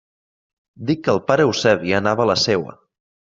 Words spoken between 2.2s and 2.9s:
a la seua.